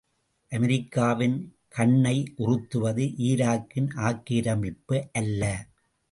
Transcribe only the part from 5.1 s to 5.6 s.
அல்ல.